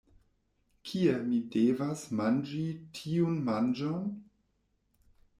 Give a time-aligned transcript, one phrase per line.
[0.91, 2.61] Kie mi devas manĝi
[2.99, 4.09] tiun manĝon?